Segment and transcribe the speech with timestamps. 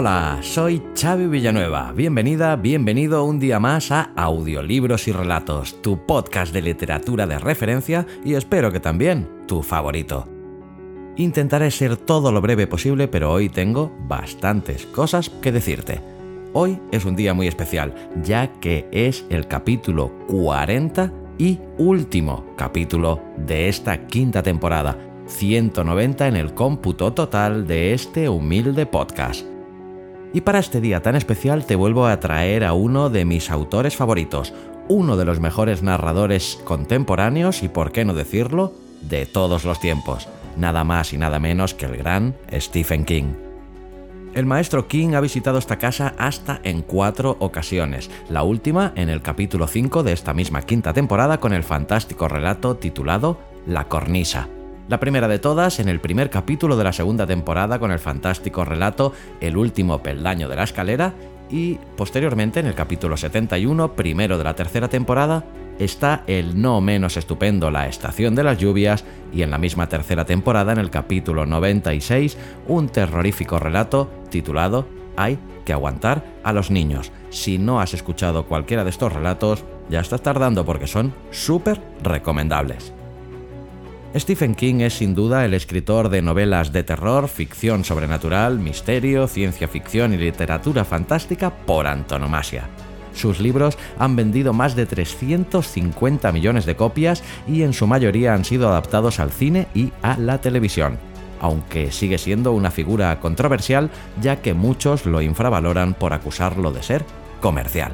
[0.00, 1.92] Hola, soy Xavi Villanueva.
[1.92, 8.06] Bienvenida, bienvenido un día más a Audiolibros y Relatos, tu podcast de literatura de referencia
[8.24, 10.26] y espero que también tu favorito.
[11.16, 16.00] Intentaré ser todo lo breve posible, pero hoy tengo bastantes cosas que decirte.
[16.54, 17.94] Hoy es un día muy especial,
[18.24, 24.96] ya que es el capítulo 40 y último capítulo de esta quinta temporada,
[25.26, 29.49] 190 en el cómputo total de este humilde podcast.
[30.32, 33.96] Y para este día tan especial te vuelvo a traer a uno de mis autores
[33.96, 34.54] favoritos,
[34.88, 38.72] uno de los mejores narradores contemporáneos y, por qué no decirlo,
[39.02, 43.32] de todos los tiempos, nada más y nada menos que el gran Stephen King.
[44.34, 49.22] El maestro King ha visitado esta casa hasta en cuatro ocasiones, la última en el
[49.22, 54.48] capítulo 5 de esta misma quinta temporada con el fantástico relato titulado La cornisa.
[54.90, 58.64] La primera de todas en el primer capítulo de la segunda temporada con el fantástico
[58.64, 61.14] relato El último peldaño de la escalera
[61.48, 65.44] y posteriormente en el capítulo 71, primero de la tercera temporada,
[65.78, 70.24] está el no menos estupendo La estación de las lluvias y en la misma tercera
[70.24, 77.12] temporada en el capítulo 96 un terrorífico relato titulado Hay que aguantar a los niños.
[77.28, 82.92] Si no has escuchado cualquiera de estos relatos, ya estás tardando porque son súper recomendables.
[84.16, 89.68] Stephen King es sin duda el escritor de novelas de terror, ficción sobrenatural, misterio, ciencia
[89.68, 92.64] ficción y literatura fantástica por antonomasia.
[93.14, 98.44] Sus libros han vendido más de 350 millones de copias y en su mayoría han
[98.44, 100.98] sido adaptados al cine y a la televisión,
[101.40, 103.90] aunque sigue siendo una figura controversial
[104.20, 107.04] ya que muchos lo infravaloran por acusarlo de ser
[107.40, 107.92] comercial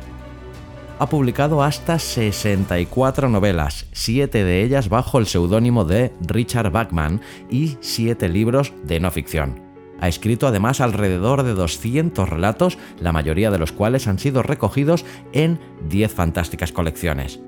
[0.99, 7.21] ha publicado hasta 64 novelas, 7 de ellas bajo el seudónimo de Richard Bachman
[7.51, 9.63] y 7 libros de no ficción.
[10.01, 15.05] Ha escrito además alrededor de 200 relatos, la mayoría de los cuales han sido recogidos
[15.33, 15.59] en
[15.89, 17.41] 10 fantásticas colecciones.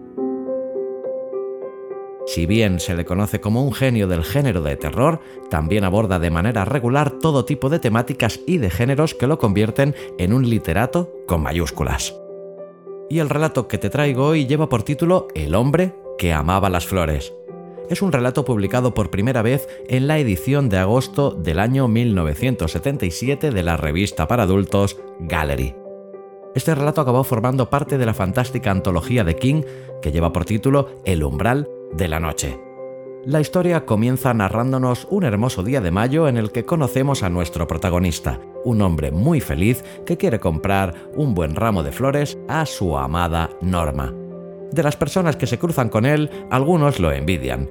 [2.26, 6.30] Si bien se le conoce como un genio del género de terror, también aborda de
[6.30, 11.10] manera regular todo tipo de temáticas y de géneros que lo convierten en un literato
[11.26, 12.14] con mayúsculas
[13.08, 16.86] y el relato que te traigo hoy lleva por título El hombre que amaba las
[16.86, 17.32] flores.
[17.88, 23.50] Es un relato publicado por primera vez en la edición de agosto del año 1977
[23.50, 25.74] de la revista para adultos Gallery.
[26.54, 29.62] Este relato acabó formando parte de la fantástica antología de King
[30.02, 32.67] que lleva por título El umbral de la noche.
[33.26, 37.66] La historia comienza narrándonos un hermoso día de mayo en el que conocemos a nuestro
[37.66, 42.96] protagonista, un hombre muy feliz que quiere comprar un buen ramo de flores a su
[42.96, 44.14] amada Norma.
[44.70, 47.68] De las personas que se cruzan con él, algunos lo envidian.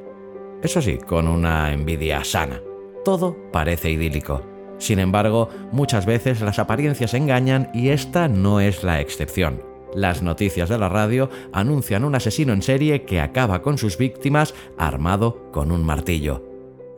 [0.62, 2.62] Eso sí, con una envidia sana.
[3.06, 4.42] Todo parece idílico.
[4.80, 9.62] Sin embargo, muchas veces las apariencias engañan y esta no es la excepción.
[9.94, 14.54] Las noticias de la radio anuncian un asesino en serie que acaba con sus víctimas
[14.78, 16.44] armado con un martillo.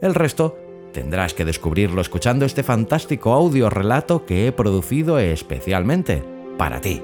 [0.02, 0.58] El resto
[0.92, 6.24] tendrás que descubrirlo escuchando este fantástico audio relato que he producido especialmente
[6.58, 7.02] para ti.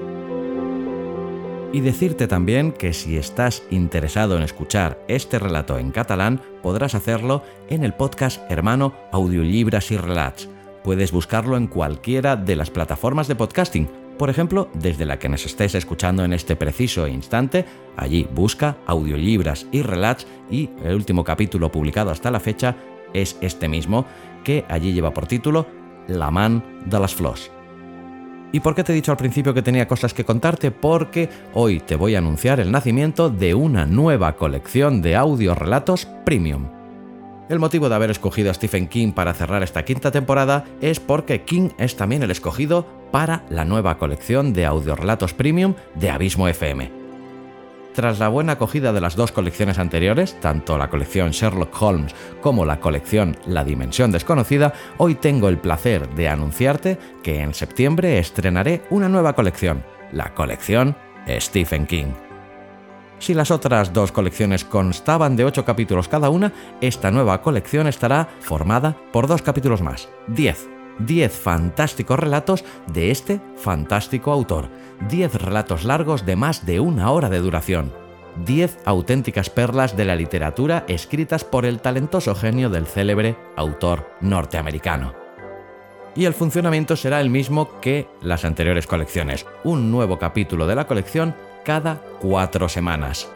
[1.72, 7.42] Y decirte también que si estás interesado en escuchar este relato en catalán, podrás hacerlo
[7.68, 10.48] en el podcast hermano Audiolibras y Relats.
[10.82, 15.44] Puedes buscarlo en cualquiera de las plataformas de podcasting por ejemplo, desde la que nos
[15.44, 17.64] estés escuchando en este preciso instante,
[17.96, 22.76] allí busca audiolibras y relats y el último capítulo publicado hasta la fecha
[23.12, 24.06] es este mismo,
[24.44, 25.66] que allí lleva por título
[26.08, 27.50] La man de las flors.
[28.52, 30.70] ¿Y por qué te he dicho al principio que tenía cosas que contarte?
[30.70, 36.75] Porque hoy te voy a anunciar el nacimiento de una nueva colección de audiorelatos premium.
[37.48, 41.42] El motivo de haber escogido a Stephen King para cerrar esta quinta temporada es porque
[41.42, 46.90] King es también el escogido para la nueva colección de audiorelatos premium de Abismo FM.
[47.94, 52.66] Tras la buena acogida de las dos colecciones anteriores, tanto la colección Sherlock Holmes como
[52.66, 58.82] la colección La Dimensión Desconocida, hoy tengo el placer de anunciarte que en septiembre estrenaré
[58.90, 60.96] una nueva colección, la colección
[61.40, 62.25] Stephen King.
[63.18, 68.28] Si las otras dos colecciones constaban de 8 capítulos cada una, esta nueva colección estará
[68.40, 70.68] formada por dos capítulos más, 10.
[70.98, 74.68] 10 fantásticos relatos de este fantástico autor,
[75.08, 77.92] 10 relatos largos de más de una hora de duración,
[78.44, 85.14] 10 auténticas perlas de la literatura escritas por el talentoso genio del célebre autor norteamericano.
[86.14, 90.86] Y el funcionamiento será el mismo que las anteriores colecciones, un nuevo capítulo de la
[90.86, 91.34] colección
[91.66, 93.28] cada cuatro semanas.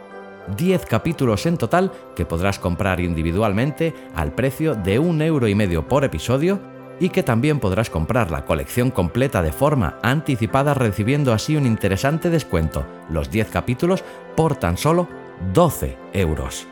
[0.57, 5.89] 10 capítulos en total que podrás comprar individualmente al precio de un euro y medio
[5.89, 6.61] por episodio
[7.01, 12.31] y que también podrás comprar la colección completa de forma anticipada recibiendo así un interesante
[12.31, 14.05] descuento, los 10 capítulos
[14.37, 15.09] por tan solo
[15.53, 16.69] 12 euros.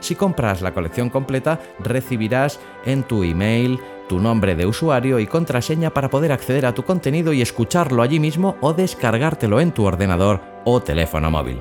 [0.00, 5.90] Si compras la colección completa, recibirás en tu email tu nombre de usuario y contraseña
[5.90, 10.40] para poder acceder a tu contenido y escucharlo allí mismo o descargártelo en tu ordenador
[10.64, 11.60] o teléfono móvil.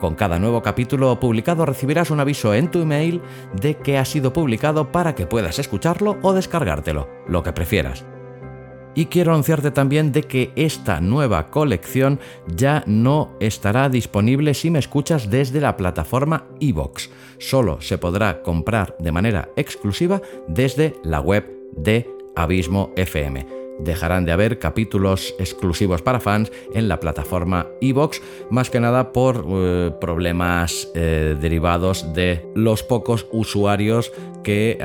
[0.00, 3.22] Con cada nuevo capítulo publicado recibirás un aviso en tu email
[3.54, 8.04] de que ha sido publicado para que puedas escucharlo o descargártelo, lo que prefieras.
[8.96, 12.20] Y quiero anunciarte también de que esta nueva colección
[12.54, 17.08] ya no estará disponible si me escuchas desde la plataforma iVoox.
[17.38, 24.32] Solo se podrá comprar de manera exclusiva desde la web de Abismo FM dejarán de
[24.32, 30.90] haber capítulos exclusivos para fans en la plataforma Evox, más que nada por eh, problemas
[30.94, 34.12] eh, derivados de los pocos usuarios
[34.42, 34.78] que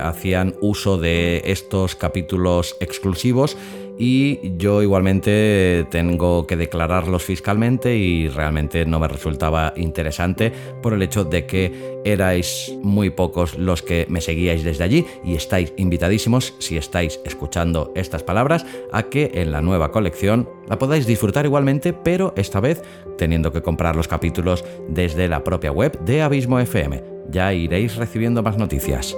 [0.00, 3.56] hacían uso de estos capítulos exclusivos
[4.00, 10.50] y yo igualmente tengo que declararlos fiscalmente y realmente no me resultaba interesante
[10.82, 15.34] por el hecho de que erais muy pocos los que me seguíais desde allí y
[15.34, 21.06] estáis invitadísimos, si estáis escuchando estas palabras, a que en la nueva colección la podáis
[21.06, 22.82] disfrutar igualmente, pero esta vez
[23.18, 27.04] teniendo que comprar los capítulos desde la propia web de Abismo FM.
[27.28, 29.14] Ya iréis recibiendo más noticias.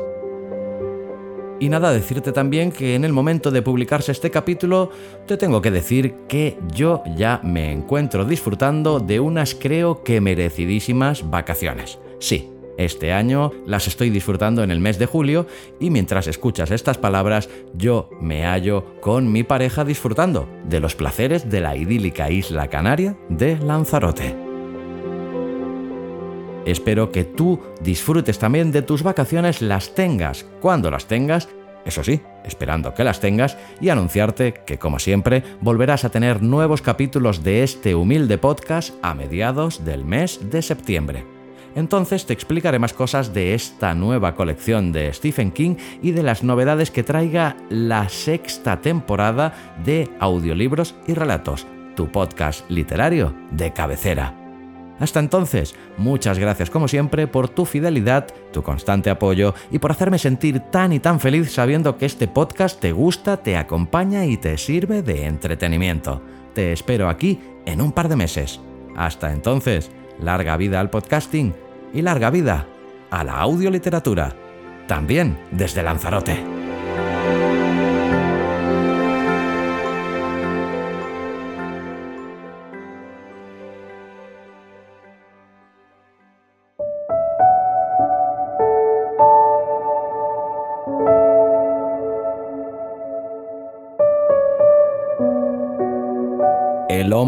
[1.63, 4.91] Y nada, decirte también que en el momento de publicarse este capítulo,
[5.29, 11.31] te tengo que decir que yo ya me encuentro disfrutando de unas creo que merecidísimas
[11.31, 12.01] vacaciones.
[12.19, 15.47] Sí, este año las estoy disfrutando en el mes de julio
[15.79, 21.49] y mientras escuchas estas palabras yo me hallo con mi pareja disfrutando de los placeres
[21.49, 24.52] de la idílica isla canaria de Lanzarote.
[26.65, 31.49] Espero que tú disfrutes también de tus vacaciones, las tengas cuando las tengas,
[31.85, 36.81] eso sí, esperando que las tengas, y anunciarte que, como siempre, volverás a tener nuevos
[36.81, 41.27] capítulos de este humilde podcast a mediados del mes de septiembre.
[41.75, 46.45] Entonces te explicaré más cosas de esta nueva colección de Stephen King y de las
[46.45, 51.67] novedades que traiga la sexta temporada de Audiolibros y Relatos,
[51.97, 54.42] tu podcast literario de cabecera.
[55.03, 60.17] Hasta entonces, muchas gracias como siempre por tu fidelidad, tu constante apoyo y por hacerme
[60.17, 64.57] sentir tan y tan feliz sabiendo que este podcast te gusta, te acompaña y te
[64.57, 66.23] sirve de entretenimiento.
[66.55, 68.61] Te espero aquí en un par de meses.
[68.95, 69.91] Hasta entonces,
[70.21, 71.53] larga vida al podcasting
[71.93, 72.69] y larga vida
[73.11, 74.37] a la audioliteratura.
[74.87, 76.62] También desde Lanzarote.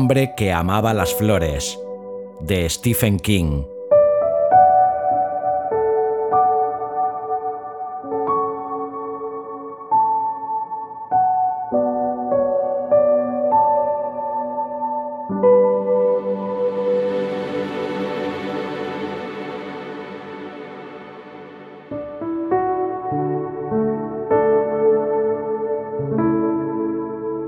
[0.05, 1.79] Hombre que amaba las flores,
[2.43, 3.63] de Stephen King.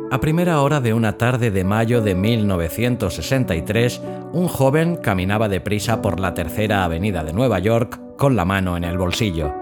[0.09, 4.01] A primera hora de una tarde de mayo de 1963,
[4.33, 8.85] un joven caminaba deprisa por la tercera avenida de Nueva York con la mano en
[8.85, 9.53] el bolsillo.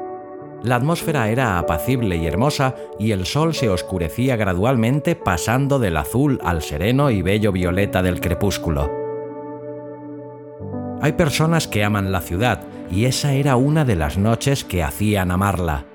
[0.62, 6.38] La atmósfera era apacible y hermosa y el sol se oscurecía gradualmente pasando del azul
[6.44, 8.90] al sereno y bello violeta del crepúsculo.
[11.00, 12.60] Hay personas que aman la ciudad
[12.90, 15.86] y esa era una de las noches que hacían amarla.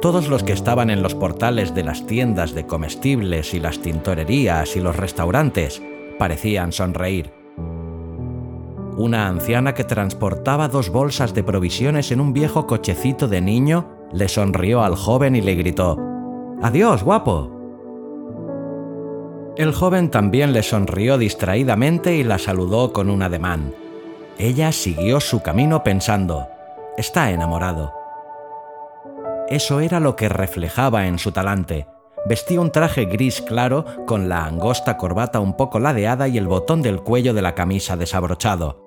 [0.00, 4.74] Todos los que estaban en los portales de las tiendas de comestibles y las tintorerías
[4.74, 5.82] y los restaurantes
[6.18, 7.30] parecían sonreír.
[8.96, 14.28] Una anciana que transportaba dos bolsas de provisiones en un viejo cochecito de niño le
[14.28, 15.98] sonrió al joven y le gritó,
[16.62, 17.50] Adiós, guapo.
[19.58, 23.74] El joven también le sonrió distraídamente y la saludó con un ademán.
[24.38, 26.46] Ella siguió su camino pensando,
[26.96, 27.99] está enamorado.
[29.50, 31.88] Eso era lo que reflejaba en su talante.
[32.24, 36.82] Vestía un traje gris claro con la angosta corbata un poco ladeada y el botón
[36.82, 38.80] del cuello de la camisa desabrochado.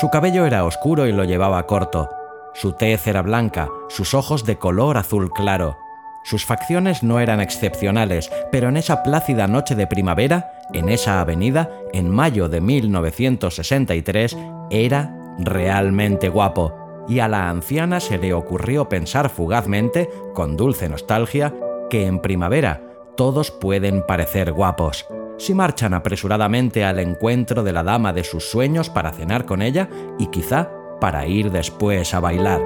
[0.00, 2.08] Su cabello era oscuro y lo llevaba corto.
[2.54, 5.76] Su tez era blanca, sus ojos de color azul claro.
[6.24, 11.68] Sus facciones no eran excepcionales, pero en esa plácida noche de primavera, en esa avenida,
[11.92, 14.38] en mayo de 1963,
[14.70, 21.54] era realmente guapo y a la anciana se le ocurrió pensar fugazmente, con dulce nostalgia,
[21.90, 22.82] que en primavera
[23.16, 25.06] todos pueden parecer guapos.
[25.38, 29.88] Si marchan apresuradamente al encuentro de la dama de sus sueños para cenar con ella
[30.18, 30.70] y quizá
[31.00, 32.62] para ir después a bailar.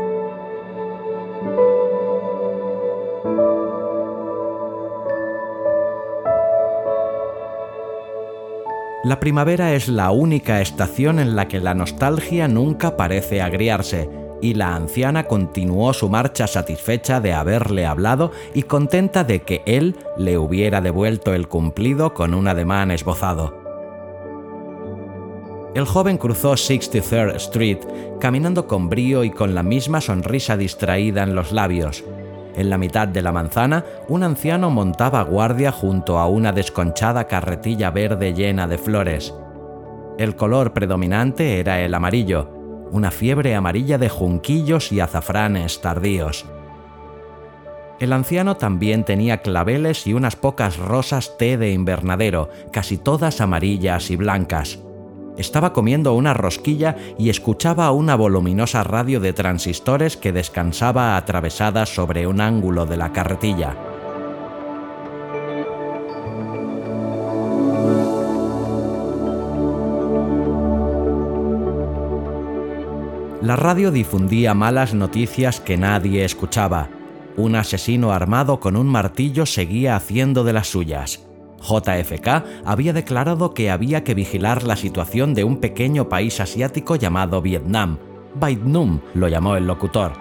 [9.04, 14.54] La primavera es la única estación en la que la nostalgia nunca parece agriarse, y
[14.54, 20.38] la anciana continuó su marcha satisfecha de haberle hablado y contenta de que él le
[20.38, 23.58] hubiera devuelto el cumplido con un ademán esbozado.
[25.74, 27.78] El joven cruzó 63rd Street
[28.20, 32.04] caminando con brío y con la misma sonrisa distraída en los labios.
[32.56, 37.90] En la mitad de la manzana, un anciano montaba guardia junto a una desconchada carretilla
[37.90, 39.32] verde llena de flores.
[40.18, 42.57] El color predominante era el amarillo,
[42.90, 46.46] una fiebre amarilla de junquillos y azafranes tardíos.
[47.98, 54.10] El anciano también tenía claveles y unas pocas rosas té de invernadero, casi todas amarillas
[54.10, 54.78] y blancas.
[55.36, 62.26] Estaba comiendo una rosquilla y escuchaba una voluminosa radio de transistores que descansaba atravesada sobre
[62.26, 63.87] un ángulo de la carretilla.
[73.40, 76.88] La radio difundía malas noticias que nadie escuchaba.
[77.36, 81.24] Un asesino armado con un martillo seguía haciendo de las suyas.
[81.60, 87.40] JFK había declarado que había que vigilar la situación de un pequeño país asiático llamado
[87.40, 87.98] Vietnam.
[88.34, 90.14] Vietnam lo llamó el locutor.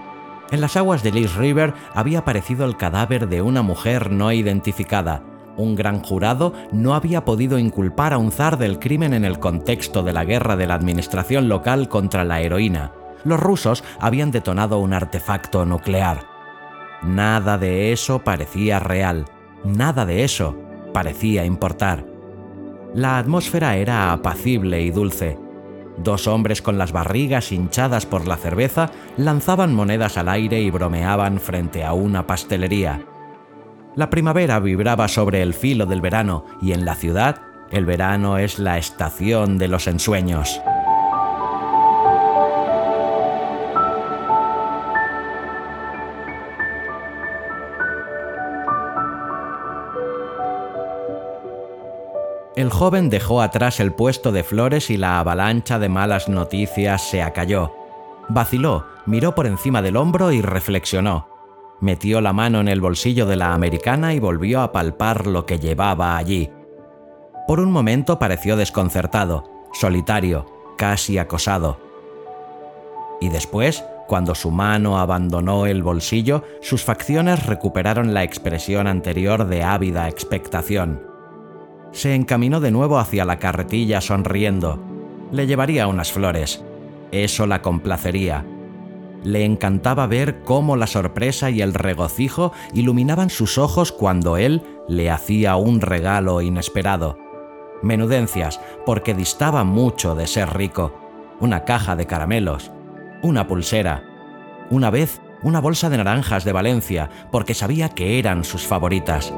[0.51, 5.23] En las aguas de East River había aparecido el cadáver de una mujer no identificada.
[5.57, 10.03] Un gran jurado no había podido inculpar a un zar del crimen en el contexto
[10.03, 12.91] de la guerra de la administración local contra la heroína
[13.27, 16.25] los rusos habían detonado un artefacto nuclear.
[17.03, 19.25] Nada de eso parecía real,
[19.63, 20.57] nada de eso
[20.93, 22.05] parecía importar.
[22.93, 25.37] La atmósfera era apacible y dulce.
[25.97, 31.39] Dos hombres con las barrigas hinchadas por la cerveza lanzaban monedas al aire y bromeaban
[31.39, 33.01] frente a una pastelería.
[33.95, 37.41] La primavera vibraba sobre el filo del verano y en la ciudad
[37.71, 40.61] el verano es la estación de los ensueños.
[52.57, 57.21] El joven dejó atrás el puesto de flores y la avalancha de malas noticias se
[57.21, 57.71] acalló.
[58.29, 61.27] Vaciló, miró por encima del hombro y reflexionó.
[61.81, 65.59] Metió la mano en el bolsillo de la americana y volvió a palpar lo que
[65.59, 66.49] llevaba allí.
[67.47, 70.47] Por un momento pareció desconcertado, solitario,
[70.79, 71.79] casi acosado.
[73.21, 79.61] Y después, cuando su mano abandonó el bolsillo, sus facciones recuperaron la expresión anterior de
[79.61, 81.16] ávida expectación
[81.97, 84.79] se encaminó de nuevo hacia la carretilla sonriendo.
[85.31, 86.63] Le llevaría unas flores.
[87.11, 88.45] Eso la complacería.
[89.23, 95.09] Le encantaba ver cómo la sorpresa y el regocijo iluminaban sus ojos cuando él le
[95.09, 97.17] hacía un regalo inesperado.
[97.81, 100.93] Menudencias, porque distaba mucho de ser rico.
[101.39, 102.71] Una caja de caramelos.
[103.23, 104.03] Una pulsera.
[104.69, 109.33] Una vez, una bolsa de naranjas de Valencia, porque sabía que eran sus favoritas.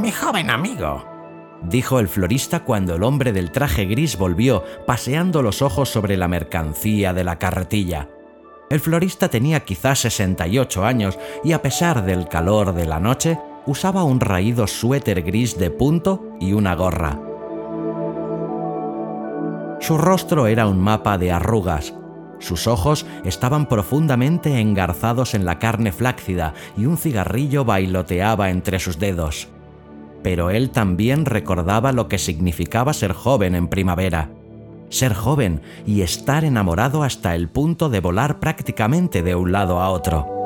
[0.00, 1.04] Mi joven amigo,
[1.62, 6.26] dijo el florista cuando el hombre del traje gris volvió, paseando los ojos sobre la
[6.26, 8.08] mercancía de la carretilla.
[8.70, 14.02] El florista tenía quizás 68 años y a pesar del calor de la noche, usaba
[14.02, 17.20] un raído suéter gris de punto y una gorra.
[19.80, 21.92] Su rostro era un mapa de arrugas.
[22.38, 28.98] Sus ojos estaban profundamente engarzados en la carne flácida y un cigarrillo bailoteaba entre sus
[28.98, 29.48] dedos
[30.22, 34.30] pero él también recordaba lo que significaba ser joven en primavera.
[34.88, 39.90] Ser joven y estar enamorado hasta el punto de volar prácticamente de un lado a
[39.90, 40.40] otro.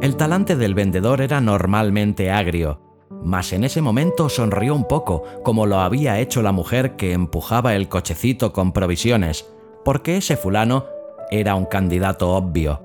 [0.00, 2.80] El talante del vendedor era normalmente agrio,
[3.24, 7.74] mas en ese momento sonrió un poco, como lo había hecho la mujer que empujaba
[7.74, 9.46] el cochecito con provisiones,
[9.84, 10.86] porque ese fulano
[11.30, 12.82] era un candidato obvio.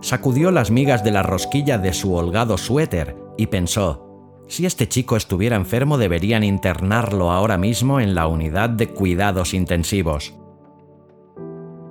[0.00, 4.12] Sacudió las migas de la rosquilla de su holgado suéter y pensó,
[4.48, 10.34] si este chico estuviera enfermo deberían internarlo ahora mismo en la unidad de cuidados intensivos.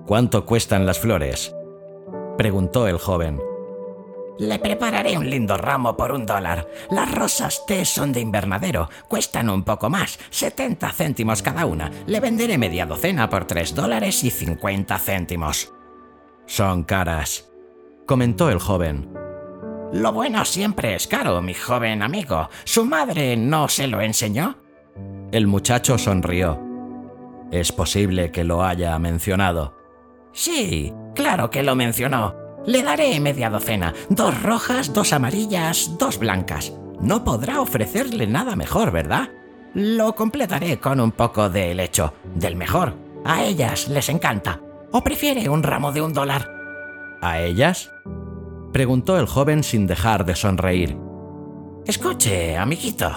[0.06, 1.56] ¿Cuánto cuestan las flores?
[2.38, 3.40] preguntó el joven.
[4.40, 6.68] Le prepararé un lindo ramo por un dólar.
[6.90, 8.90] Las rosas té son de invernadero.
[9.08, 11.92] Cuestan un poco más, 70 céntimos cada una.
[12.08, 15.74] Le venderé media docena por 3 dólares y 50 céntimos.
[16.48, 17.52] Son caras,
[18.06, 19.10] comentó el joven.
[19.94, 22.50] Lo bueno siempre es caro, mi joven amigo.
[22.64, 24.58] ¿Su madre no se lo enseñó?
[25.32, 26.60] El muchacho sonrió.
[27.52, 29.76] Es posible que lo haya mencionado.
[30.32, 32.41] Sí, claro que lo mencionó.
[32.66, 36.74] Le daré media docena, dos rojas, dos amarillas, dos blancas.
[37.00, 39.30] No podrá ofrecerle nada mejor, ¿verdad?
[39.74, 42.94] Lo completaré con un poco de helecho, del mejor.
[43.26, 44.60] A ellas les encanta.
[44.92, 46.50] ¿O prefiere un ramo de un dólar?
[47.22, 47.90] ¿A ellas?
[48.74, 50.98] Preguntó el joven sin dejar de sonreír.
[51.86, 53.10] Escuche, amiguito,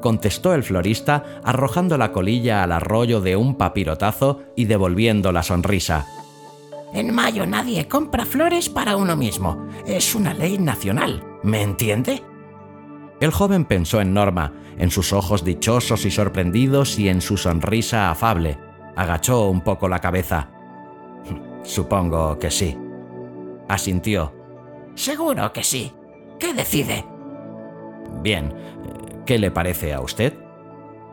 [0.00, 6.06] contestó el florista arrojando la colilla al arroyo de un papirotazo y devolviendo la sonrisa.
[6.92, 9.66] En mayo nadie compra flores para uno mismo.
[9.86, 11.24] Es una ley nacional.
[11.42, 12.22] ¿Me entiende?
[13.20, 18.10] El joven pensó en Norma, en sus ojos dichosos y sorprendidos y en su sonrisa
[18.10, 18.58] afable.
[18.94, 20.50] Agachó un poco la cabeza.
[21.62, 22.76] Supongo que sí.
[23.68, 24.34] Asintió.
[24.94, 25.92] Seguro que sí.
[26.38, 27.06] ¿Qué decide?
[28.22, 28.52] Bien.
[29.24, 30.34] ¿Qué le parece a usted?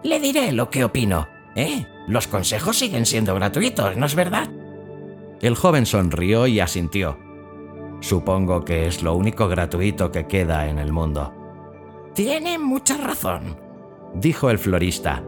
[0.04, 1.28] Le diré lo que opino.
[1.56, 1.86] ¿Eh?
[2.08, 4.50] Los consejos siguen siendo gratuitos, ¿no es verdad?
[5.42, 7.18] El joven sonrió y asintió.
[8.02, 11.34] Supongo que es lo único gratuito que queda en el mundo.
[12.14, 13.58] Tiene mucha razón,
[14.14, 15.24] dijo el florista.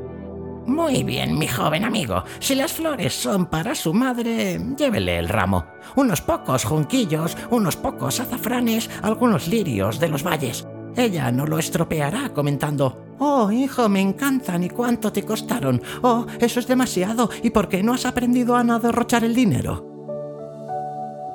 [0.66, 2.24] Muy bien, mi joven amigo.
[2.40, 5.66] Si las flores son para su madre, llévele el ramo.
[5.96, 10.68] Unos pocos junquillos, unos pocos azafranes, algunos lirios de los valles.
[10.96, 15.82] Ella no lo estropeará comentando, Oh, hijo, me encantan y cuánto te costaron.
[16.02, 17.30] Oh, eso es demasiado.
[17.44, 19.91] ¿Y por qué no has aprendido a no derrochar el dinero?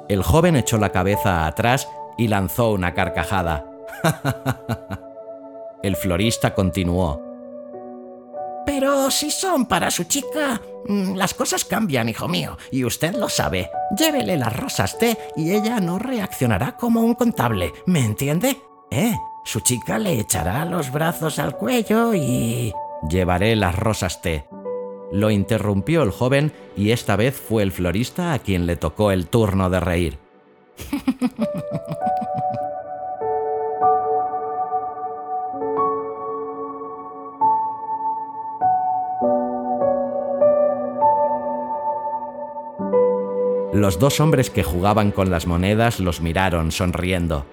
[0.09, 3.66] El joven echó la cabeza atrás y lanzó una carcajada.
[5.83, 7.23] el florista continuó.
[8.64, 13.29] Pero si son para su chica, mm, las cosas cambian, hijo mío, y usted lo
[13.29, 13.71] sabe.
[13.97, 18.61] Llévele las rosas té y ella no reaccionará como un contable, ¿me entiende?
[18.90, 19.14] ¿Eh?
[19.45, 22.73] Su chica le echará los brazos al cuello y...
[23.09, 24.49] Llevaré las rosas té,
[25.12, 29.27] lo interrumpió el joven y esta vez fue el florista a quien le tocó el
[29.27, 30.19] turno de reír.
[43.73, 47.45] Los dos hombres que jugaban con las monedas los miraron sonriendo.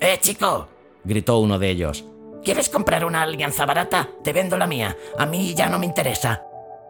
[0.00, 0.66] ¡Eh, chico!
[1.04, 2.06] gritó uno de ellos.
[2.42, 4.08] ¿Quieres comprar una alianza barata?
[4.24, 4.96] Te vendo la mía.
[5.18, 6.42] A mí ya no me interesa.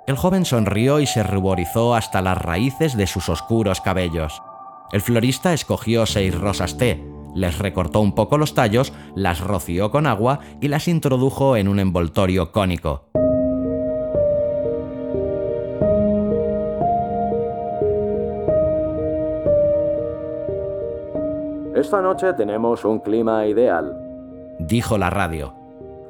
[0.04, 4.42] El joven sonrió y se ruborizó hasta las raíces de sus oscuros cabellos.
[4.90, 7.02] El florista escogió seis rosas té,
[7.34, 11.78] les recortó un poco los tallos, las roció con agua y las introdujo en un
[11.78, 13.04] envoltorio cónico.
[21.76, 23.96] Esta noche tenemos un clima ideal,
[24.58, 25.62] dijo la radio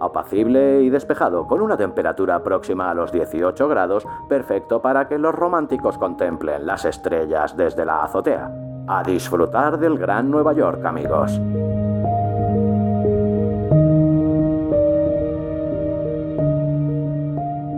[0.02, 5.34] apacible y despejado, con una temperatura próxima a los 18 grados, perfecto para que los
[5.34, 8.50] románticos contemplen las estrellas desde la azotea.
[8.88, 11.40] A disfrutar del gran Nueva York, amigos.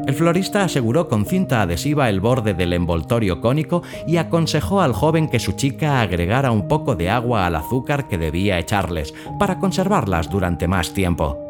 [0.07, 5.29] El florista aseguró con cinta adhesiva el borde del envoltorio cónico y aconsejó al joven
[5.29, 10.31] que su chica agregara un poco de agua al azúcar que debía echarles para conservarlas
[10.31, 11.44] durante más tiempo.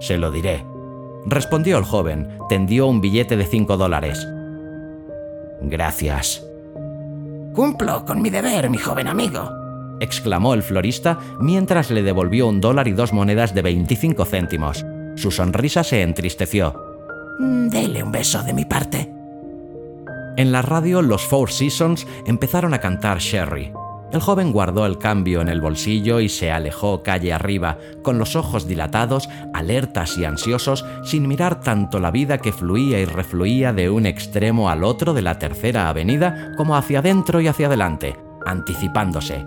[0.00, 0.64] Se lo diré.
[1.26, 4.26] Respondió el joven, tendió un billete de cinco dólares.
[5.60, 6.44] Gracias.
[7.54, 9.50] Cumplo con mi deber, mi joven amigo,
[10.00, 14.84] exclamó el florista mientras le devolvió un dólar y dos monedas de 25 céntimos.
[15.16, 16.74] Su sonrisa se entristeció.
[17.38, 19.12] Mm, dele un beso de mi parte.
[20.36, 23.72] En la radio los Four Seasons empezaron a cantar Sherry.
[24.12, 28.36] El joven guardó el cambio en el bolsillo y se alejó calle arriba, con los
[28.36, 33.90] ojos dilatados, alertas y ansiosos, sin mirar tanto la vida que fluía y refluía de
[33.90, 38.16] un extremo al otro de la tercera avenida como hacia adentro y hacia adelante,
[38.46, 39.44] anticipándose.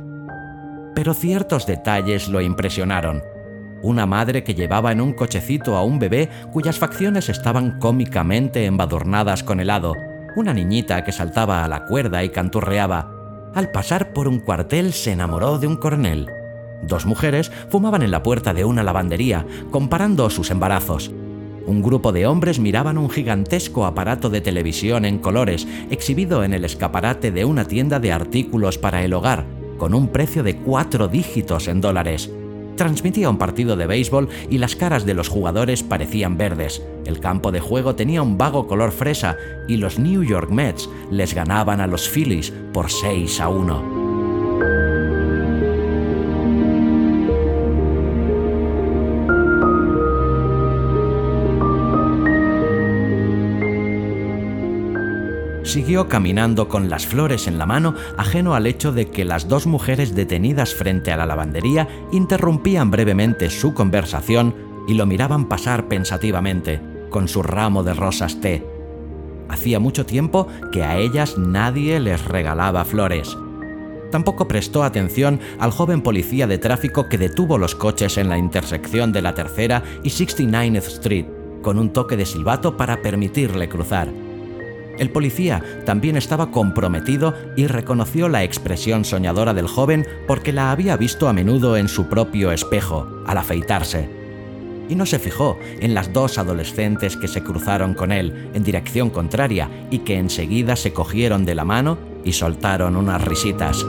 [0.94, 3.24] Pero ciertos detalles lo impresionaron.
[3.82, 9.42] Una madre que llevaba en un cochecito a un bebé cuyas facciones estaban cómicamente embadurnadas
[9.42, 9.94] con helado,
[10.36, 13.19] una niñita que saltaba a la cuerda y canturreaba.
[13.54, 16.30] Al pasar por un cuartel se enamoró de un coronel.
[16.84, 21.12] Dos mujeres fumaban en la puerta de una lavandería, comparando sus embarazos.
[21.66, 26.66] Un grupo de hombres miraban un gigantesco aparato de televisión en colores, exhibido en el
[26.66, 29.46] escaparate de una tienda de artículos para el hogar,
[29.78, 32.32] con un precio de cuatro dígitos en dólares.
[32.80, 36.82] Transmitía un partido de béisbol y las caras de los jugadores parecían verdes.
[37.06, 39.36] El campo de juego tenía un vago color fresa
[39.68, 43.99] y los New York Mets les ganaban a los Phillies por 6 a 1.
[55.70, 59.68] Siguió caminando con las flores en la mano, ajeno al hecho de que las dos
[59.68, 64.56] mujeres detenidas frente a la lavandería interrumpían brevemente su conversación
[64.88, 68.66] y lo miraban pasar pensativamente, con su ramo de rosas té.
[69.48, 73.38] Hacía mucho tiempo que a ellas nadie les regalaba flores.
[74.12, 79.12] Tampoco prestó atención al joven policía de tráfico que detuvo los coches en la intersección
[79.12, 81.26] de la Tercera y 69th Street,
[81.62, 84.29] con un toque de silbato para permitirle cruzar.
[85.00, 90.98] El policía también estaba comprometido y reconoció la expresión soñadora del joven porque la había
[90.98, 94.10] visto a menudo en su propio espejo, al afeitarse.
[94.90, 99.10] Y no se fijó en las dos adolescentes que se cruzaron con él en dirección
[99.10, 103.86] contraria y que enseguida se cogieron de la mano y soltaron unas risitas.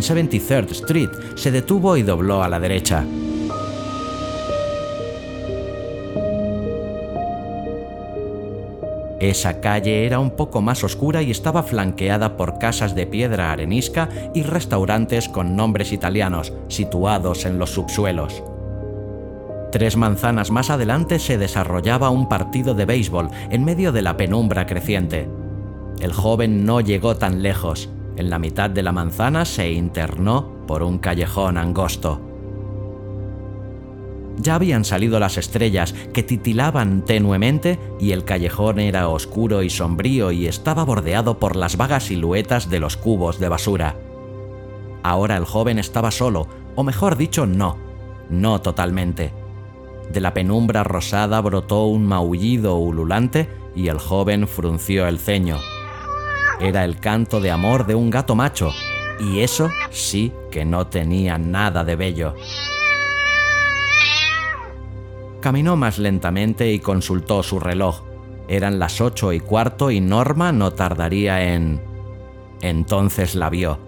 [0.00, 3.04] En 73rd Street, se detuvo y dobló a la derecha.
[9.20, 14.08] Esa calle era un poco más oscura y estaba flanqueada por casas de piedra arenisca
[14.34, 18.42] y restaurantes con nombres italianos, situados en los subsuelos.
[19.70, 24.66] Tres manzanas más adelante se desarrollaba un partido de béisbol en medio de la penumbra
[24.66, 25.28] creciente.
[26.00, 27.90] El joven no llegó tan lejos.
[28.20, 32.20] En la mitad de la manzana se internó por un callejón angosto.
[34.36, 40.32] Ya habían salido las estrellas que titilaban tenuemente y el callejón era oscuro y sombrío
[40.32, 43.96] y estaba bordeado por las vagas siluetas de los cubos de basura.
[45.02, 47.78] Ahora el joven estaba solo, o mejor dicho, no,
[48.28, 49.32] no totalmente.
[50.12, 55.56] De la penumbra rosada brotó un maullido ululante y el joven frunció el ceño.
[56.60, 58.70] Era el canto de amor de un gato macho,
[59.18, 62.34] y eso sí que no tenía nada de bello.
[65.40, 68.02] Caminó más lentamente y consultó su reloj.
[68.46, 71.80] Eran las ocho y cuarto y Norma no tardaría en...
[72.60, 73.78] Entonces la vio.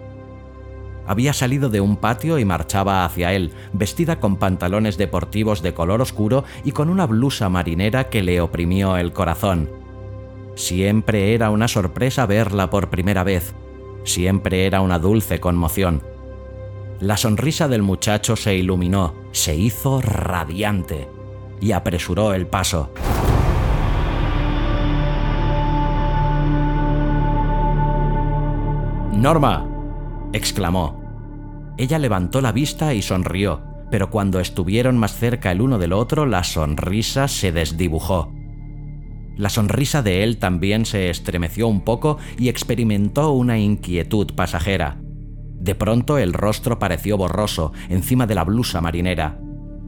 [1.05, 6.01] Había salido de un patio y marchaba hacia él, vestida con pantalones deportivos de color
[6.01, 9.82] oscuro y con una blusa marinera que le oprimió el corazón.
[10.55, 13.55] Siempre era una sorpresa verla por primera vez.
[14.03, 16.03] Siempre era una dulce conmoción.
[16.99, 21.09] La sonrisa del muchacho se iluminó, se hizo radiante
[21.59, 22.91] y apresuró el paso.
[29.11, 29.65] Norma,
[30.33, 31.01] exclamó.
[31.77, 36.25] Ella levantó la vista y sonrió, pero cuando estuvieron más cerca el uno del otro,
[36.25, 38.31] la sonrisa se desdibujó.
[39.35, 44.97] La sonrisa de él también se estremeció un poco y experimentó una inquietud pasajera.
[45.59, 49.39] De pronto el rostro pareció borroso encima de la blusa marinera.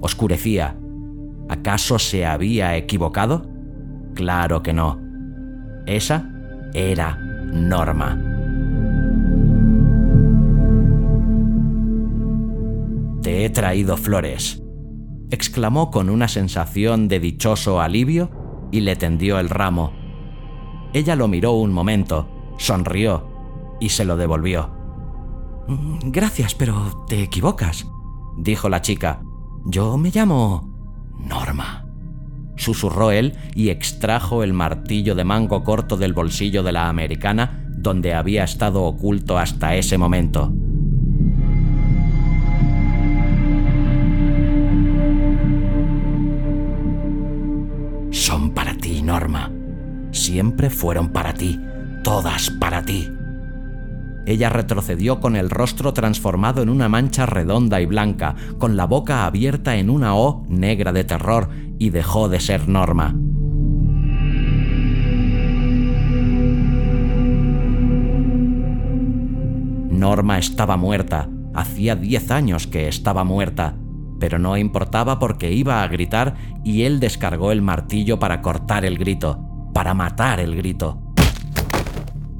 [0.02, 0.78] Oscurecía.
[1.48, 3.48] ¿Acaso se había equivocado?
[4.16, 5.00] Claro que no.
[5.86, 6.32] Esa
[6.74, 7.18] era
[7.52, 8.20] Norma.
[13.22, 14.64] Te he traído flores,
[15.30, 18.32] exclamó con una sensación de dichoso alivio
[18.72, 19.94] y le tendió el ramo.
[20.94, 23.28] Ella lo miró un momento, sonrió
[23.80, 24.70] y se lo devolvió.
[25.68, 27.86] Mm, gracias, pero te equivocas,
[28.38, 29.22] dijo la chica.
[29.66, 30.70] Yo me llamo
[31.20, 31.86] Norma.
[32.58, 38.14] Susurró él y extrajo el martillo de mango corto del bolsillo de la americana donde
[38.14, 40.52] había estado oculto hasta ese momento.
[49.16, 49.50] Norma.
[50.12, 51.58] Siempre fueron para ti,
[52.04, 53.10] todas para ti.
[54.26, 59.26] ella retrocedió con el rostro transformado en una mancha redonda y blanca, con la boca
[59.26, 61.48] abierta en una O negra de terror,
[61.80, 63.16] y dejó de ser Norma.
[69.92, 73.76] Norma estaba muerta, hacía diez años que estaba muerta,
[74.26, 76.34] pero no importaba porque iba a gritar
[76.64, 81.00] y él descargó el martillo para cortar el grito, para matar el grito.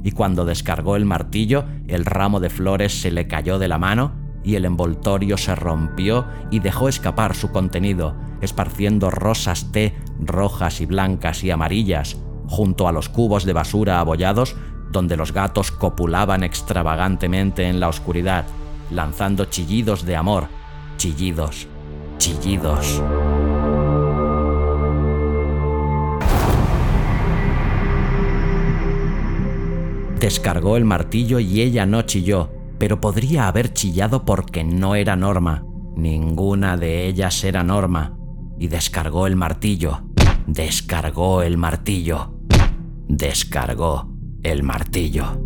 [0.04, 4.14] Y cuando descargó el martillo, el ramo de flores se le cayó de la mano
[4.44, 10.88] y el envoltorio se rompió y dejó escapar su contenido, esparciendo rosas té rojas y
[10.88, 12.18] blancas y amarillas
[12.48, 14.56] junto a los cubos de basura abollados
[14.92, 18.48] donde los gatos copulaban extravagantemente en la oscuridad,
[18.90, 20.48] lanzando chillidos de amor,
[20.98, 21.68] chillidos,
[22.18, 23.02] chillidos.
[30.20, 32.50] Descargó el martillo y ella no chilló,
[32.80, 35.64] pero podría haber chillado porque no era Norma.
[35.96, 38.18] Ninguna de ellas era Norma.
[38.58, 40.02] Y descargó el martillo.
[40.48, 42.34] Descargó el martillo.
[43.08, 44.10] Descargó
[44.44, 45.45] el martillo.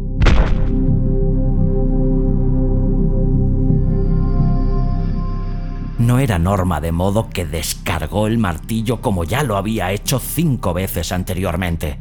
[6.10, 10.74] No era Norma de modo que descargó el martillo como ya lo había hecho cinco
[10.74, 12.00] veces anteriormente.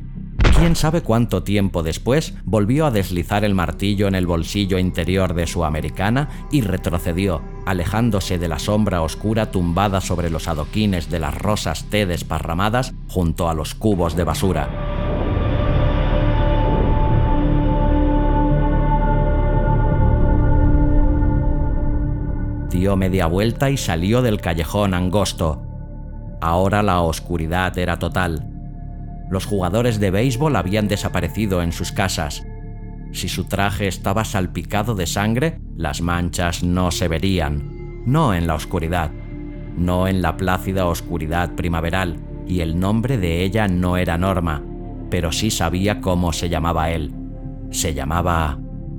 [0.59, 5.47] Quién sabe cuánto tiempo después volvió a deslizar el martillo en el bolsillo interior de
[5.47, 11.37] su americana y retrocedió, alejándose de la sombra oscura tumbada sobre los adoquines de las
[11.37, 14.98] rosas té desparramadas junto a los cubos de basura.
[22.79, 25.63] Dio media vuelta y salió del callejón angosto.
[26.41, 28.49] Ahora la oscuridad era total
[29.31, 32.45] los jugadores de béisbol habían desaparecido en sus casas.
[33.13, 38.55] Si su traje estaba salpicado de sangre, las manchas no se verían, no en la
[38.55, 39.11] oscuridad,
[39.77, 44.63] no en la plácida oscuridad primaveral, y el nombre de ella no era Norma,
[45.11, 47.15] pero sí sabía cómo se llamaba él.
[47.71, 48.59] Se llamaba...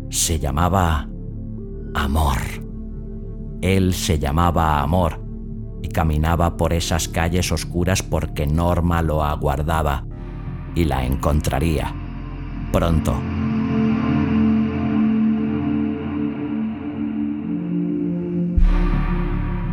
[0.10, 1.08] se llamaba...
[1.96, 2.69] Amor.
[3.62, 5.22] Él se llamaba Amor
[5.82, 10.06] y caminaba por esas calles oscuras porque Norma lo aguardaba
[10.76, 11.94] y la encontraría.
[12.72, 13.14] Pronto.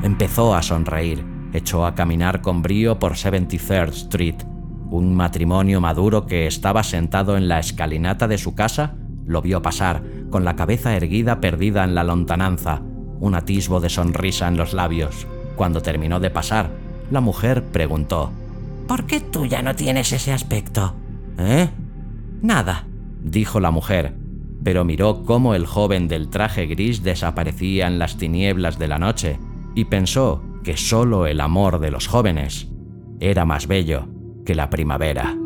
[0.03, 4.37] Empezó a sonreír, echó a caminar con brío por 73rd Street.
[4.90, 8.94] Un matrimonio maduro que estaba sentado en la escalinata de su casa
[9.27, 12.83] lo vio pasar, con la cabeza erguida perdida en la lontananza,
[13.20, 15.26] un atisbo de sonrisa en los labios.
[15.57, 16.70] Cuando terminó de pasar,
[17.11, 18.31] la mujer preguntó,
[18.87, 20.94] ¿Por qué tú ya no tienes ese aspecto?
[21.38, 21.68] ¿Eh?
[22.42, 22.87] Nada,
[23.22, 24.14] dijo la mujer,
[24.62, 29.38] pero miró cómo el joven del traje gris desaparecía en las tinieblas de la noche
[29.74, 32.68] y pensó que solo el amor de los jóvenes
[33.20, 34.09] era más bello
[34.44, 35.37] que la primavera.